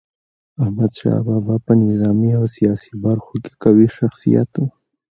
[0.63, 4.61] احمد شاه بابا په نظامي او سیاسي برخو کي قوي شخصیت و.